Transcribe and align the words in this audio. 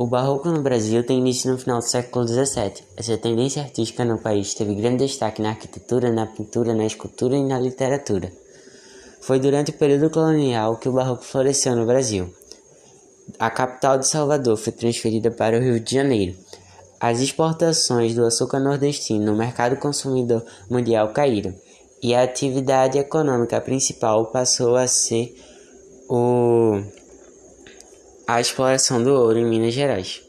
O 0.00 0.06
barroco 0.06 0.48
no 0.48 0.62
Brasil 0.62 1.02
tem 1.02 1.18
início 1.18 1.50
no 1.50 1.58
final 1.58 1.80
do 1.80 1.84
século 1.84 2.24
XVII. 2.24 2.84
Essa 2.96 3.18
tendência 3.18 3.60
artística 3.60 4.04
no 4.04 4.16
país 4.16 4.54
teve 4.54 4.76
grande 4.76 5.04
destaque 5.04 5.42
na 5.42 5.48
arquitetura, 5.48 6.12
na 6.12 6.24
pintura, 6.24 6.72
na 6.72 6.86
escultura 6.86 7.36
e 7.36 7.42
na 7.42 7.58
literatura. 7.58 8.30
Foi 9.20 9.40
durante 9.40 9.72
o 9.72 9.74
período 9.74 10.08
colonial 10.08 10.76
que 10.76 10.88
o 10.88 10.92
barroco 10.92 11.24
floresceu 11.24 11.74
no 11.74 11.84
Brasil. 11.84 12.32
A 13.40 13.50
capital 13.50 13.98
de 13.98 14.06
Salvador 14.06 14.56
foi 14.56 14.72
transferida 14.72 15.32
para 15.32 15.58
o 15.58 15.60
Rio 15.60 15.80
de 15.80 15.96
Janeiro. 15.96 16.36
As 17.00 17.18
exportações 17.18 18.14
do 18.14 18.24
açúcar 18.24 18.60
nordestino 18.60 19.24
no 19.24 19.36
mercado 19.36 19.74
consumidor 19.80 20.44
mundial 20.70 21.08
caíram 21.08 21.52
e 22.00 22.14
a 22.14 22.22
atividade 22.22 22.98
econômica 22.98 23.60
principal 23.60 24.26
passou 24.26 24.76
a 24.76 24.86
ser 24.86 25.34
o 26.08 26.80
a 28.28 28.42
exploração 28.42 29.02
do 29.02 29.14
ouro 29.14 29.38
em 29.38 29.46
Minas 29.46 29.72
Gerais. 29.72 30.27